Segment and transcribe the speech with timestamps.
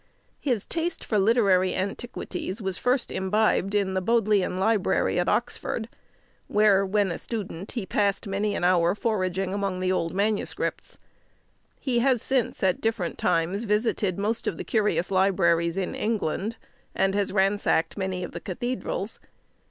[0.39, 5.87] His taste for literary antiquities was first imbibed in the Bodleian Library at Oxford;
[6.47, 10.97] where, when a student, he passed many an hour foraging among the old manuscripts.
[11.79, 16.55] He has since, at different times, visited most of the curious libraries in England,
[16.95, 19.19] and has ransacked many of the cathedrals.